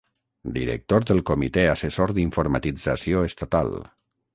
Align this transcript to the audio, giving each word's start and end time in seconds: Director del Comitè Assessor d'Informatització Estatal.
Director 0.55 1.05
del 1.11 1.21
Comitè 1.31 1.67
Assessor 1.75 2.17
d'Informatització 2.19 3.27
Estatal. 3.33 3.75